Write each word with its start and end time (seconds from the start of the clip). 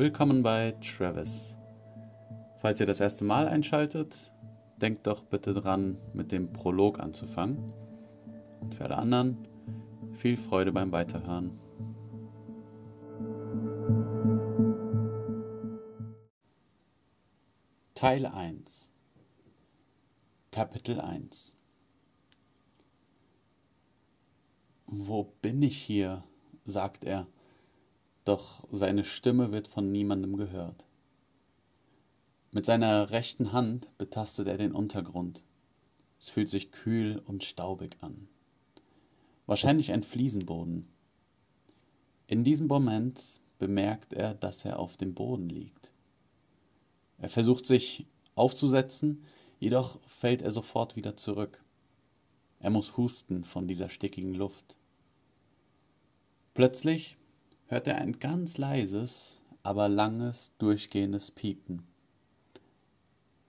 Willkommen 0.00 0.42
bei 0.42 0.74
Travis. 0.80 1.58
Falls 2.56 2.80
ihr 2.80 2.86
das 2.86 3.00
erste 3.00 3.22
Mal 3.22 3.46
einschaltet, 3.46 4.32
denkt 4.78 5.06
doch 5.06 5.24
bitte 5.24 5.52
dran, 5.52 6.00
mit 6.14 6.32
dem 6.32 6.54
Prolog 6.54 7.00
anzufangen. 7.00 7.70
Und 8.62 8.74
für 8.74 8.84
alle 8.84 8.96
anderen, 8.96 9.46
viel 10.14 10.38
Freude 10.38 10.72
beim 10.72 10.90
Weiterhören. 10.90 11.60
Teil 17.92 18.24
1 18.24 18.90
Kapitel 20.50 20.98
1 20.98 21.58
Wo 24.86 25.24
bin 25.42 25.62
ich 25.62 25.76
hier? 25.76 26.24
sagt 26.64 27.04
er, 27.04 27.26
doch 28.24 28.66
seine 28.70 29.04
Stimme 29.04 29.52
wird 29.52 29.68
von 29.68 29.90
niemandem 29.90 30.36
gehört. 30.36 30.86
Mit 32.52 32.66
seiner 32.66 33.10
rechten 33.10 33.52
Hand 33.52 33.96
betastet 33.96 34.48
er 34.48 34.56
den 34.56 34.72
Untergrund. 34.72 35.44
Es 36.18 36.28
fühlt 36.28 36.48
sich 36.48 36.72
kühl 36.72 37.22
und 37.24 37.44
staubig 37.44 37.96
an. 38.00 38.28
Wahrscheinlich 39.46 39.92
ein 39.92 40.02
Fliesenboden. 40.02 40.88
In 42.26 42.44
diesem 42.44 42.66
Moment 42.66 43.40
bemerkt 43.58 44.12
er, 44.12 44.34
dass 44.34 44.64
er 44.64 44.78
auf 44.78 44.96
dem 44.96 45.14
Boden 45.14 45.48
liegt. 45.48 45.92
Er 47.18 47.28
versucht 47.28 47.66
sich 47.66 48.06
aufzusetzen, 48.34 49.24
jedoch 49.58 49.98
fällt 50.06 50.42
er 50.42 50.50
sofort 50.50 50.96
wieder 50.96 51.16
zurück. 51.16 51.62
Er 52.58 52.70
muss 52.70 52.96
husten 52.96 53.44
von 53.44 53.66
dieser 53.66 53.88
stickigen 53.88 54.34
Luft. 54.34 54.76
Plötzlich 56.54 57.16
hört 57.70 57.86
er 57.86 57.98
ein 57.98 58.18
ganz 58.18 58.58
leises, 58.58 59.40
aber 59.62 59.88
langes, 59.88 60.56
durchgehendes 60.58 61.30
Piepen. 61.30 61.86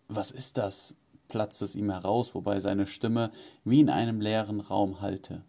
Was 0.08 0.32
ist 0.32 0.58
das? 0.58 0.96
platzt 1.28 1.62
es 1.62 1.76
ihm 1.76 1.90
heraus, 1.90 2.36
wobei 2.36 2.60
seine 2.60 2.86
Stimme 2.86 3.32
wie 3.64 3.80
in 3.80 3.90
einem 3.90 4.20
leeren 4.22 4.60
Raum 4.60 5.02
hallte. 5.02 5.44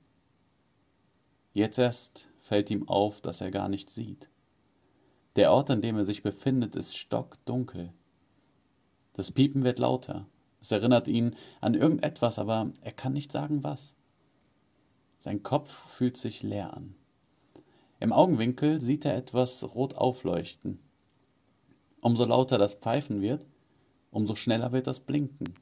Jetzt 1.53 1.79
erst 1.79 2.29
fällt 2.39 2.71
ihm 2.71 2.89
auf, 2.89 3.21
dass 3.21 3.41
er 3.41 3.51
gar 3.51 3.69
nicht 3.69 3.91
sieht. 3.91 4.31
Der 5.37 5.53
Ort, 5.53 5.71
an 5.71 5.83
dem 5.83 5.97
er 5.97 6.05
sich 6.05 6.23
befindet, 6.23 6.77
ist 6.77 6.97
stockdunkel. 6.97 7.93
Das 9.13 9.33
Piepen 9.33 9.65
wird 9.65 9.81
lauter. 9.81 10.29
Es 10.61 10.71
erinnert 10.71 11.09
ihn 11.09 11.35
an 11.61 11.75
irgendetwas, 11.75 12.39
aber 12.39 12.73
er 12.81 12.93
kann 12.93 13.13
nicht 13.13 13.33
sagen 13.33 13.65
was. 13.65 13.97
Sein 15.19 15.43
Kopf 15.43 15.71
fühlt 15.71 16.17
sich 16.17 16.43
leer 16.43 16.75
an. 16.75 16.95
Im 18.03 18.13
Augenwinkel 18.13 18.81
sieht 18.81 19.05
er 19.05 19.15
etwas 19.15 19.63
rot 19.77 19.95
aufleuchten. 19.95 20.81
Umso 22.01 22.25
lauter 22.25 22.59
das 22.59 22.75
Pfeifen 22.75 23.21
wird, 23.21 23.47
umso 24.11 24.35
schneller 24.35 24.73
wird 24.73 24.89
das 24.89 24.99
Blinken. 24.99 25.55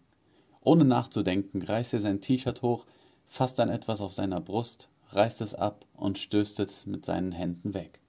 Ohne 0.63 0.87
nachzudenken 0.87 1.61
reißt 1.61 1.93
er 1.93 2.01
sein 2.01 2.23
T-Shirt 2.23 2.63
hoch, 2.63 2.87
fasst 3.27 3.59
dann 3.59 3.69
etwas 3.69 4.01
auf 4.01 4.15
seiner 4.15 4.41
Brust, 4.41 4.89
reißt 5.11 5.43
es 5.43 5.55
ab 5.55 5.85
und 5.93 6.17
stößt 6.17 6.61
es 6.61 6.87
mit 6.87 7.05
seinen 7.05 7.33
Händen 7.33 7.75
weg. 7.75 8.01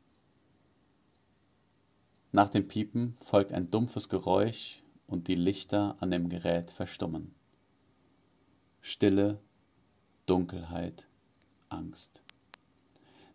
Nach 2.32 2.48
dem 2.48 2.70
Piepen 2.70 3.18
folgt 3.20 3.52
ein 3.52 3.70
dumpfes 3.70 4.08
Geräusch 4.08 4.82
und 5.08 5.28
die 5.28 5.36
Lichter 5.36 5.98
an 6.00 6.10
dem 6.10 6.30
Gerät 6.30 6.72
verstummen. 6.72 7.36
Stille, 8.80 9.42
Dunkelheit, 10.26 11.10
Angst. 11.68 12.24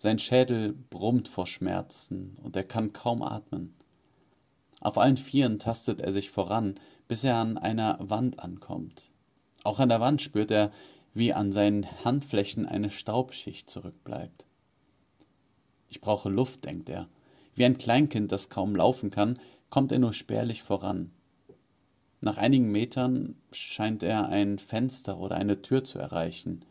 Sein 0.07 0.21
Schädel 0.21 0.73
brummt 0.73 1.27
vor 1.27 1.49
Schmerzen 1.49 2.39
und 2.41 2.55
er 2.55 2.63
kann 2.63 2.93
kaum 2.93 3.25
atmen. 3.25 3.75
Auf 4.81 4.99
allen 4.99 5.17
Vieren 5.17 5.59
tastet 5.59 6.01
er 6.01 6.13
sich 6.13 6.31
voran, 6.31 6.79
bis 7.09 7.25
er 7.25 7.39
an 7.39 7.59
einer 7.59 7.99
Wand 7.99 8.39
ankommt. 8.39 9.11
Auch 9.65 9.81
an 9.81 9.89
der 9.89 9.99
Wand 9.99 10.23
spürt 10.23 10.53
er, 10.53 10.71
wie 11.13 11.33
an 11.33 11.51
seinen 11.51 12.05
Handflächen 12.05 12.67
eine 12.67 12.93
Staubschicht 12.93 13.69
zurückbleibt. 13.69 14.47
Ich 15.89 16.01
brauche 16.01 16.29
Luft, 16.29 16.67
denkt 16.67 16.89
er. 16.89 17.09
Wie 17.57 17.65
ein 17.65 17.77
Kleinkind, 17.77 18.31
das 18.31 18.49
kaum 18.49 18.77
laufen 18.77 19.11
kann, 19.11 19.41
kommt 19.71 19.91
er 19.91 19.99
nur 19.99 20.13
spärlich 20.13 20.63
voran. 20.63 21.11
Nach 22.21 22.37
einigen 22.37 22.71
Metern 22.71 23.35
scheint 23.51 24.05
er 24.05 24.29
ein 24.29 24.61
Fenster 24.61 25.19
oder 25.19 25.35
eine 25.35 25.63
Tür 25.63 25.83
zu 25.83 25.99
erreichen. 25.99 26.65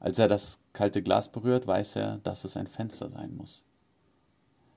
Als 0.00 0.18
er 0.18 0.28
das 0.28 0.60
kalte 0.72 1.02
Glas 1.02 1.30
berührt, 1.30 1.66
weiß 1.66 1.96
er, 1.96 2.18
dass 2.18 2.44
es 2.44 2.56
ein 2.56 2.66
Fenster 2.66 3.10
sein 3.10 3.36
muss. 3.36 3.64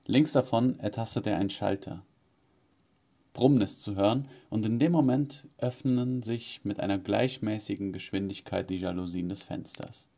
Links 0.06 0.32
davon 0.32 0.78
ertastet 0.80 1.26
er 1.26 1.38
einen 1.38 1.50
Schalter. 1.50 2.04
Brummen 3.32 3.62
ist 3.62 3.82
zu 3.82 3.96
hören, 3.96 4.28
und 4.50 4.64
in 4.66 4.78
dem 4.78 4.92
Moment 4.92 5.48
öffnen 5.58 6.22
sich 6.22 6.60
mit 6.64 6.78
einer 6.78 6.98
gleichmäßigen 6.98 7.92
Geschwindigkeit 7.92 8.68
die 8.68 8.78
Jalousien 8.78 9.30
des 9.30 9.42
Fensters. 9.42 10.08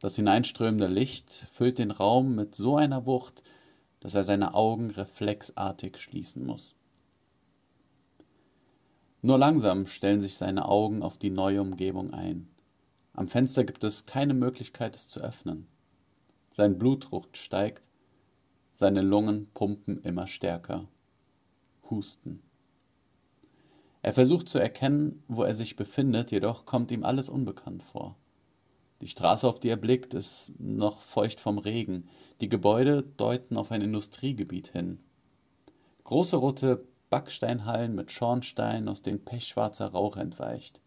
Das 0.00 0.14
hineinströmende 0.14 0.86
Licht 0.86 1.30
füllt 1.50 1.78
den 1.78 1.90
Raum 1.90 2.36
mit 2.36 2.54
so 2.54 2.76
einer 2.76 3.06
Wucht, 3.06 3.42
dass 4.00 4.14
er 4.14 4.22
seine 4.22 4.54
Augen 4.54 4.90
reflexartig 4.90 5.98
schließen 5.98 6.46
muss. 6.46 6.74
Nur 9.20 9.36
langsam 9.36 9.86
stellen 9.86 10.20
sich 10.20 10.36
seine 10.36 10.68
Augen 10.68 11.02
auf 11.02 11.18
die 11.18 11.30
neue 11.30 11.60
Umgebung 11.60 12.14
ein. 12.14 12.48
Am 13.16 13.28
Fenster 13.28 13.64
gibt 13.64 13.82
es 13.82 14.04
keine 14.04 14.34
Möglichkeit, 14.34 14.94
es 14.94 15.08
zu 15.08 15.20
öffnen. 15.20 15.66
Sein 16.50 16.78
Blutdruck 16.78 17.34
steigt, 17.34 17.88
seine 18.74 19.00
Lungen 19.00 19.48
pumpen 19.54 20.02
immer 20.02 20.26
stärker. 20.26 20.86
Husten. 21.88 22.42
Er 24.02 24.12
versucht 24.12 24.50
zu 24.50 24.58
erkennen, 24.58 25.22
wo 25.28 25.44
er 25.44 25.54
sich 25.54 25.76
befindet, 25.76 26.30
jedoch 26.30 26.66
kommt 26.66 26.90
ihm 26.90 27.04
alles 27.04 27.30
unbekannt 27.30 27.82
vor. 27.82 28.16
Die 29.00 29.08
Straße, 29.08 29.48
auf 29.48 29.60
die 29.60 29.70
er 29.70 29.78
blickt, 29.78 30.12
ist 30.12 30.60
noch 30.60 31.00
feucht 31.00 31.40
vom 31.40 31.56
Regen. 31.56 32.10
Die 32.42 32.50
Gebäude 32.50 33.02
deuten 33.02 33.56
auf 33.56 33.72
ein 33.72 33.80
Industriegebiet 33.80 34.68
hin. 34.68 34.98
Große 36.04 36.36
rote 36.36 36.86
Backsteinhallen 37.08 37.94
mit 37.94 38.12
Schornsteinen, 38.12 38.90
aus 38.90 39.00
denen 39.00 39.24
pechschwarzer 39.24 39.86
Rauch 39.86 40.18
entweicht. 40.18 40.82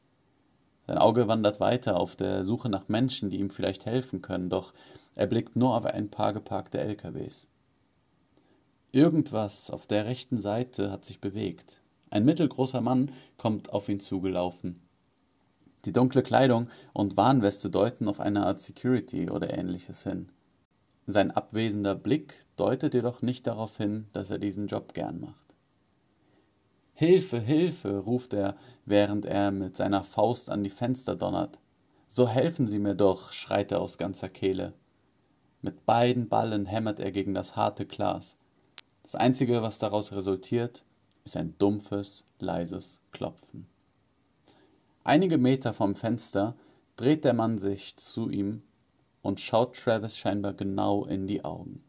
Sein 0.90 0.98
Auge 0.98 1.28
wandert 1.28 1.60
weiter 1.60 2.00
auf 2.00 2.16
der 2.16 2.44
Suche 2.44 2.68
nach 2.68 2.88
Menschen, 2.88 3.30
die 3.30 3.38
ihm 3.38 3.52
vielleicht 3.52 3.86
helfen 3.86 4.24
können, 4.24 4.50
doch 4.50 4.74
er 5.16 5.28
blickt 5.28 5.56
nur 5.56 5.78
auf 5.78 5.86
ein 5.86 6.10
paar 6.10 6.34
geparkte 6.34 6.80
LKWs. 6.80 7.48
Irgendwas 8.92 9.70
auf 9.70 9.86
der 9.86 10.06
rechten 10.06 10.40
Seite 10.40 10.92
hat 10.92 11.06
sich 11.06 11.22
bewegt. 11.22 11.80
Ein 12.10 12.26
mittelgroßer 12.26 12.82
Mann 12.82 13.12
kommt 13.38 13.72
auf 13.72 13.88
ihn 13.88 14.00
zugelaufen. 14.00 14.82
Die 15.86 15.92
dunkle 15.92 16.24
Kleidung 16.24 16.72
und 16.92 17.18
Warnweste 17.18 17.70
deuten 17.70 18.08
auf 18.08 18.20
eine 18.20 18.48
Art 18.48 18.60
Security 18.60 19.30
oder 19.30 19.56
ähnliches 19.56 20.02
hin. 20.02 20.30
Sein 21.06 21.30
abwesender 21.30 21.94
Blick 21.94 22.34
deutet 22.56 22.96
jedoch 22.96 23.22
nicht 23.22 23.46
darauf 23.46 23.78
hin, 23.78 24.08
dass 24.12 24.32
er 24.32 24.40
diesen 24.40 24.66
Job 24.66 24.96
gern 24.96 25.20
macht. 25.20 25.49
Hilfe, 27.00 27.40
Hilfe, 27.40 28.00
ruft 28.00 28.34
er, 28.34 28.58
während 28.84 29.24
er 29.26 29.52
mit 29.52 29.78
seiner 29.78 30.04
Faust 30.04 30.50
an 30.50 30.66
die 30.66 30.70
Fenster 30.70 31.16
donnert. 31.16 31.58
So 32.10 32.28
helfen 32.28 32.68
Sie 32.68 32.78
mir 32.78 32.94
doch, 32.94 33.32
schreit 33.32 33.72
er 33.72 33.80
aus 33.80 33.98
ganzer 33.98 34.28
Kehle. 34.28 34.74
Mit 35.62 35.86
beiden 35.86 36.28
Ballen 36.28 36.66
hämmert 36.66 37.00
er 37.00 37.14
gegen 37.14 37.34
das 37.34 37.56
harte 37.56 37.86
Glas. 37.86 38.38
Das 39.02 39.16
Einzige, 39.16 39.62
was 39.62 39.80
daraus 39.80 40.12
resultiert, 40.12 40.84
ist 41.24 41.38
ein 41.38 41.56
dumpfes, 41.58 42.26
leises 42.38 43.00
Klopfen. 43.14 43.66
Einige 45.06 45.38
Meter 45.38 45.72
vom 45.72 45.96
Fenster 45.96 46.58
dreht 46.98 47.24
der 47.24 47.34
Mann 47.34 47.60
sich 47.60 47.96
zu 47.96 48.30
ihm 48.30 48.62
und 49.22 49.40
schaut 49.40 49.78
Travis 49.78 50.18
scheinbar 50.18 50.54
genau 50.54 51.06
in 51.06 51.28
die 51.28 51.46
Augen. 51.46 51.82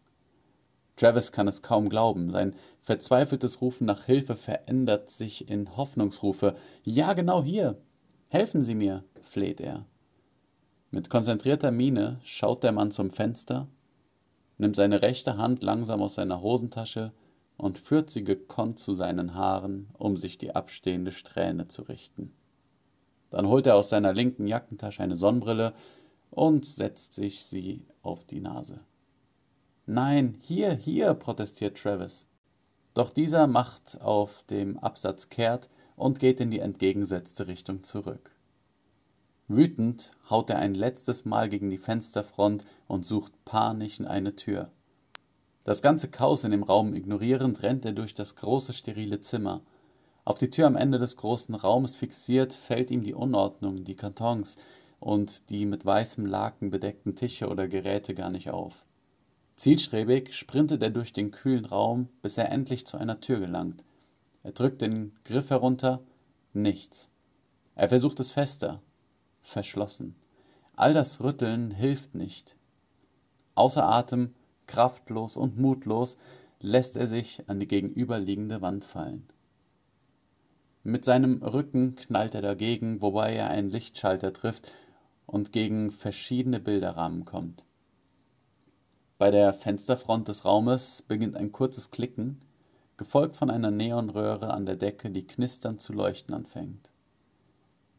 Travis 1.01 1.33
kann 1.33 1.49
es 1.49 1.63
kaum 1.63 1.89
glauben. 1.89 2.31
Sein 2.31 2.55
verzweifeltes 2.79 3.63
Rufen 3.63 3.87
nach 3.87 4.05
Hilfe 4.05 4.37
verändert 4.37 5.09
sich 5.09 5.49
in 5.49 5.75
Hoffnungsrufe. 5.77 6.57
Ja, 6.85 7.15
genau 7.15 7.43
hier. 7.43 7.81
Helfen 8.29 8.63
Sie 8.63 8.75
mir, 8.75 9.05
fleht 9.23 9.63
er. 9.63 9.87
Mit 10.91 11.09
konzentrierter 11.09 11.71
Miene 11.71 12.21
schaut 12.23 12.63
der 12.63 12.73
Mann 12.73 12.91
zum 12.91 13.11
Fenster, 13.11 13.69
nimmt 14.59 14.77
seine 14.77 15.01
rechte 15.01 15.39
Hand 15.39 15.63
langsam 15.63 16.03
aus 16.03 16.17
seiner 16.17 16.43
Hosentasche 16.43 17.13
und 17.57 17.79
führt 17.79 18.11
sie 18.11 18.25
gekonnt 18.25 18.79
zu 18.79 18.93
seinen 18.93 19.35
Haaren, 19.35 19.89
um 19.97 20.19
sich 20.19 20.37
die 20.37 20.55
abstehende 20.55 21.13
Strähne 21.13 21.67
zu 21.67 21.83
richten. 21.83 22.35
Dann 23.31 23.49
holt 23.49 23.67
er 23.67 23.77
aus 23.77 23.89
seiner 23.89 24.13
linken 24.13 24.47
Jackentasche 24.47 25.03
eine 25.03 25.17
Sonnenbrille 25.17 25.73
und 26.31 26.67
setzt 26.67 27.15
sich 27.15 27.47
sie 27.47 27.87
auf 28.03 28.27
die 28.27 28.41
Nase. 28.41 28.81
Nein, 29.93 30.37
hier, 30.39 30.73
hier, 30.73 31.15
protestiert 31.15 31.77
Travis. 31.77 32.29
Doch 32.95 33.11
dieser 33.11 33.49
macht 33.49 34.01
auf 34.01 34.45
dem 34.45 34.79
Absatz 34.79 35.31
kehrt 35.31 35.69
und 35.97 36.21
geht 36.21 36.41
in 36.41 36.53
die 36.53 36.61
entgegengesetzte 36.61 37.49
Richtung 37.49 37.83
zurück. 37.83 38.31
Wütend 39.49 40.13
haut 40.31 40.49
er 40.51 40.61
ein 40.61 40.77
letztes 40.77 41.25
Mal 41.25 41.49
gegen 41.49 41.71
die 41.71 41.77
Fensterfront 41.77 42.67
und 42.87 43.05
sucht 43.05 43.33
panisch 43.45 43.99
in 43.99 44.07
eine 44.07 44.37
Tür. 44.37 44.71
Das 45.65 45.83
ganze 45.83 46.09
Chaos 46.09 46.45
in 46.45 46.53
dem 46.53 46.63
Raum 46.63 46.95
ignorierend, 46.95 47.65
rennt 47.65 47.85
er 47.85 47.91
durch 47.91 48.15
das 48.15 48.37
große, 48.37 48.73
sterile 48.73 49.21
Zimmer. 49.21 49.61
Auf 50.25 50.39
die 50.39 50.51
Tür 50.51 50.69
am 50.69 50.77
Ende 50.77 51.01
des 51.01 51.17
großen 51.17 51.57
Raumes 51.57 51.97
fixiert, 51.97 52.53
fällt 52.53 52.93
ihm 52.93 53.03
die 53.03 53.15
Unordnung, 53.15 53.83
die 53.83 53.97
Kartons 53.97 54.57
und 55.01 55.51
die 55.51 55.67
mit 55.67 55.85
weißem 55.85 56.27
Laken 56.27 56.71
bedeckten 56.71 57.17
Tische 57.17 57.49
oder 57.49 57.67
Geräte 57.67 58.15
gar 58.15 58.31
nicht 58.31 58.51
auf. 58.51 58.87
Zielstrebig 59.61 60.35
sprintet 60.35 60.83
er 60.83 60.89
durch 60.89 61.13
den 61.13 61.33
kühlen 61.33 61.67
Raum, 61.67 62.09
bis 62.23 62.39
er 62.39 62.51
endlich 62.51 62.87
zu 62.87 62.97
einer 62.97 63.21
Tür 63.21 63.41
gelangt. 63.41 63.85
Er 64.43 64.53
drückt 64.53 64.81
den 64.81 65.13
Griff 65.23 65.51
herunter, 65.51 66.01
nichts. 66.55 67.11
Er 67.75 67.91
versucht 67.91 68.21
es 68.21 68.31
fester, 68.31 68.81
verschlossen. 69.43 70.15
All 70.77 70.95
das 70.95 71.23
Rütteln 71.23 71.73
hilft 71.73 72.15
nicht. 72.15 72.57
Außer 73.55 73.85
Atem, 73.87 74.33
kraftlos 74.67 75.37
und 75.37 75.59
mutlos 75.59 76.17
lässt 76.61 76.97
er 76.97 77.07
sich 77.07 77.47
an 77.47 77.61
die 77.61 77.69
gegenüberliegende 77.69 78.63
Wand 78.63 78.83
fallen. 78.83 79.29
Mit 80.85 81.05
seinem 81.05 81.43
Rücken 81.43 81.97
knallt 81.97 82.35
er 82.35 82.41
dagegen, 82.41 83.03
wobei 83.03 83.35
er 83.35 83.51
einen 83.51 83.69
Lichtschalter 83.69 84.33
trifft 84.33 84.73
und 85.27 85.53
gegen 85.53 85.91
verschiedene 85.91 86.61
Bilderrahmen 86.61 87.27
kommt. 87.27 87.63
Bei 89.21 89.31
der 89.31 89.53
Fensterfront 89.53 90.29
des 90.29 90.47
Raumes 90.47 91.03
beginnt 91.03 91.37
ein 91.37 91.53
kurzes 91.53 91.91
Klicken, 91.91 92.41
gefolgt 92.97 93.37
von 93.37 93.51
einer 93.51 93.71
Neonröhre 93.71 94.51
an 94.51 94.65
der 94.65 94.77
Decke, 94.77 95.11
die 95.11 95.27
knisternd 95.27 95.83
zu 95.83 95.93
leuchten 95.93 96.35
anfängt. 96.35 96.91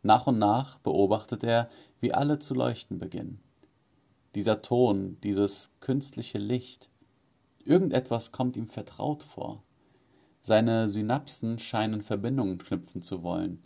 Nach 0.01 0.25
und 0.25 0.39
nach 0.39 0.79
beobachtet 0.79 1.43
er, 1.43 1.69
wie 1.99 2.11
alle 2.11 2.39
zu 2.39 2.55
leuchten 2.55 2.97
beginnen. 2.97 3.39
Dieser 4.33 4.63
Ton, 4.63 5.17
dieses 5.21 5.75
künstliche 5.79 6.39
Licht, 6.39 6.89
irgendetwas 7.63 8.31
kommt 8.31 8.57
ihm 8.57 8.67
vertraut 8.67 9.21
vor. 9.21 9.61
Seine 10.41 10.89
Synapsen 10.89 11.59
scheinen 11.59 12.01
Verbindungen 12.01 12.57
knüpfen 12.57 13.03
zu 13.03 13.21
wollen. 13.21 13.63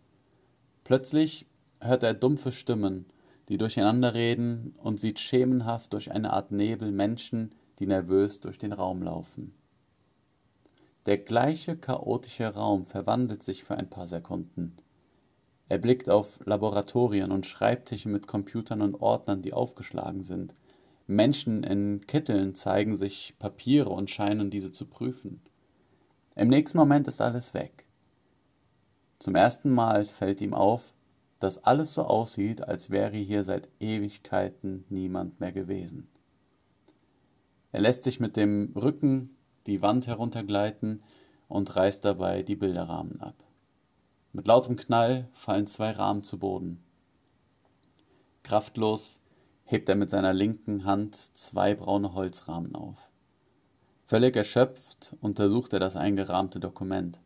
Plötzlich 0.83 1.45
hört 1.79 2.03
er 2.03 2.15
dumpfe 2.15 2.51
Stimmen, 2.51 3.05
die 3.49 3.57
durcheinanderreden 3.57 4.75
und 4.77 4.99
sieht 4.99 5.19
schemenhaft 5.19 5.93
durch 5.93 6.11
eine 6.11 6.33
Art 6.33 6.51
Nebel 6.51 6.91
Menschen, 6.91 7.53
die 7.79 7.87
nervös 7.87 8.39
durch 8.39 8.57
den 8.57 8.73
Raum 8.73 9.03
laufen. 9.03 9.53
Der 11.05 11.19
gleiche 11.19 11.77
chaotische 11.77 12.47
Raum 12.47 12.85
verwandelt 12.85 13.43
sich 13.43 13.63
für 13.63 13.77
ein 13.77 13.89
paar 13.89 14.07
Sekunden. 14.07 14.75
Er 15.69 15.77
blickt 15.77 16.09
auf 16.09 16.39
Laboratorien 16.45 17.31
und 17.31 17.45
Schreibtische 17.45 18.09
mit 18.09 18.27
Computern 18.27 18.81
und 18.81 18.95
Ordnern, 18.95 19.43
die 19.43 19.53
aufgeschlagen 19.53 20.23
sind. 20.23 20.55
Menschen 21.05 21.63
in 21.63 22.07
Kitteln 22.07 22.55
zeigen 22.55 22.97
sich 22.97 23.35
Papiere 23.37 23.89
und 23.89 24.09
scheinen 24.09 24.49
diese 24.49 24.71
zu 24.71 24.87
prüfen. 24.87 25.41
Im 26.35 26.47
nächsten 26.47 26.79
Moment 26.79 27.07
ist 27.07 27.21
alles 27.21 27.53
weg. 27.53 27.85
Zum 29.19 29.35
ersten 29.35 29.69
Mal 29.69 30.05
fällt 30.05 30.41
ihm 30.41 30.55
auf, 30.55 30.94
dass 31.45 31.63
alles 31.63 31.93
so 31.93 32.01
aussieht, 32.01 32.67
als 32.67 32.89
wäre 32.89 33.15
hier 33.17 33.43
seit 33.43 33.69
Ewigkeiten 33.79 34.83
niemand 34.89 35.39
mehr 35.39 35.51
gewesen. 35.51 36.07
Er 37.71 37.81
lässt 37.81 38.03
sich 38.03 38.19
mit 38.19 38.35
dem 38.35 38.73
Rücken 38.75 39.37
die 39.67 39.83
Wand 39.83 40.07
heruntergleiten 40.07 41.03
und 41.47 41.75
reißt 41.75 42.03
dabei 42.03 42.41
die 42.41 42.55
Bilderrahmen 42.55 43.21
ab. 43.21 43.35
Mit 44.33 44.47
lautem 44.47 44.75
Knall 44.75 45.29
fallen 45.33 45.67
zwei 45.67 45.91
Rahmen 45.91 46.23
zu 46.23 46.39
Boden. 46.39 46.83
Kraftlos 48.41 49.21
hebt 49.65 49.87
er 49.87 49.95
mit 49.95 50.09
seiner 50.09 50.33
linken 50.33 50.83
Hand 50.83 51.13
zwei 51.13 51.75
braune 51.75 52.15
Holzrahmen 52.15 52.73
auf. 52.73 52.97
Völlig 54.05 54.35
erschöpft 54.35 55.15
untersucht 55.21 55.73
er 55.73 55.79
das 55.79 55.95
eingerahmte 55.95 56.59
Dokument. 56.59 57.19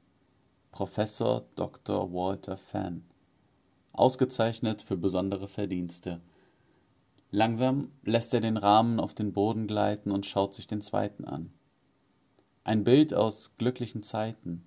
Professor 0.72 1.46
Dr. 1.56 2.12
Walter 2.12 2.58
Fan. 2.58 3.09
Ausgezeichnet 3.92 4.82
für 4.82 4.98
besondere 4.98 5.48
Verdienste. 5.48 6.22
Langsam 7.32 7.92
lässt 8.04 8.34
er 8.34 8.42
den 8.42 8.58
Rahmen 8.58 9.00
auf 9.00 9.14
den 9.14 9.34
Boden 9.34 9.68
gleiten 9.68 10.12
und 10.12 10.26
schaut 10.26 10.54
sich 10.54 10.68
den 10.68 10.82
zweiten 10.82 11.26
an. 11.26 11.52
Ein 12.64 12.84
Bild 12.84 13.14
aus 13.14 13.58
glücklichen 13.58 14.04
Zeiten. 14.04 14.64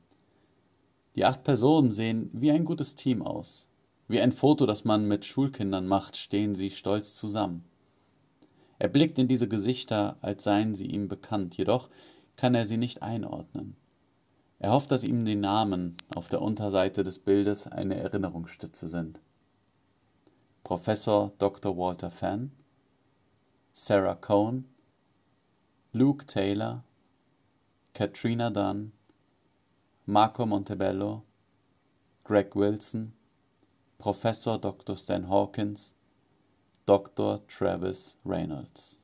Die 1.17 1.25
acht 1.25 1.45
Personen 1.45 1.93
sehen 1.93 2.31
wie 2.33 2.51
ein 2.51 2.65
gutes 2.65 2.95
Team 2.95 3.23
aus. 3.23 3.69
Wie 4.09 4.21
ein 4.21 4.33
Foto, 4.33 4.67
das 4.67 4.85
man 4.85 5.09
mit 5.09 5.25
Schulkindern 5.25 5.87
macht, 5.87 6.17
stehen 6.17 6.55
sie 6.55 6.71
stolz 6.71 7.17
zusammen. 7.17 7.65
Er 8.79 8.89
blickt 8.89 9.19
in 9.19 9.29
diese 9.29 9.49
Gesichter, 9.49 10.17
als 10.21 10.45
seien 10.45 10.75
sie 10.75 10.87
ihm 10.87 11.09
bekannt, 11.09 11.57
jedoch 11.57 11.89
kann 12.37 12.55
er 12.55 12.67
sie 12.67 12.77
nicht 12.77 13.03
einordnen. 13.03 13.77
Er 14.63 14.71
hofft, 14.71 14.93
dass 14.93 15.03
ihm 15.03 15.25
die 15.25 15.35
Namen 15.35 15.97
auf 16.15 16.29
der 16.29 16.41
Unterseite 16.41 17.03
des 17.03 17.19
Bildes 17.19 17.67
eine 17.67 17.97
Erinnerungsstütze 17.97 18.87
sind. 18.87 19.21
Professor 20.63 21.33
Dr. 21.39 21.77
Walter 21.77 22.13
Fenn, 22.13 22.53
Sarah 23.73 24.15
Cohn, 24.15 24.69
Luke 25.93 26.27
Taylor, 26.27 26.85
Katrina 27.93 28.51
Dunn, 28.51 28.93
Marco 30.07 30.47
Montebello, 30.47 31.25
Greg 32.23 32.55
Wilson, 32.55 33.15
Professor 33.99 34.59
Dr. 34.59 34.97
Stan 34.97 35.29
Hawkins, 35.29 35.97
Dr. 36.87 37.41
Travis 37.49 38.17
Reynolds. 38.25 39.01